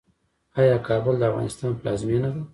آیا 0.59 0.77
کابل 0.87 1.13
د 1.19 1.23
افغانستان 1.31 1.71
پلازمینه 1.79 2.29
ده؟ 2.33 2.41